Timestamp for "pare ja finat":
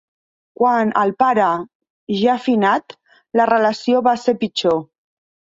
1.23-2.97